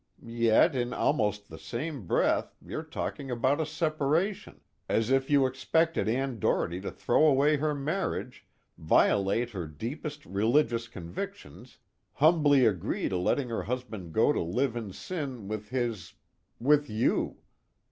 Yet 0.25 0.73
in 0.75 0.93
almost 0.93 1.47
the 1.47 1.59
same 1.59 2.07
breath 2.07 2.55
you're 2.65 2.81
talking 2.81 3.29
about 3.29 3.61
a 3.61 3.67
separation, 3.67 4.61
as 4.89 5.11
if 5.11 5.29
you 5.29 5.45
expected 5.45 6.09
Ann 6.09 6.39
Doherty 6.39 6.81
to 6.81 6.89
throw 6.89 7.23
away 7.27 7.57
her 7.57 7.75
marriage, 7.75 8.47
violate 8.79 9.51
her 9.51 9.67
deepest 9.67 10.25
religious 10.25 10.87
convictions, 10.87 11.77
humbly 12.13 12.65
agree 12.65 13.09
to 13.09 13.17
letting 13.17 13.49
her 13.49 13.61
husband 13.61 14.11
go 14.11 14.29
live 14.31 14.75
in 14.75 14.91
sin 14.91 15.47
with 15.47 15.69
his... 15.69 16.15
with 16.59 16.89
you. 16.89 17.37